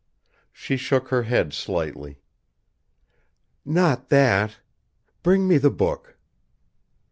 She 0.51 0.77
shook 0.77 1.09
her 1.09 1.21
head 1.21 1.53
slightly. 1.53 2.23
"Not 3.63 4.09
that! 4.09 4.57
Bring 5.21 5.47
me 5.47 5.59
the 5.59 5.69
book." 5.69 6.17